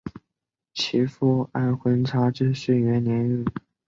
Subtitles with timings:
[0.73, 3.45] 其父按浑察至顺元年薨。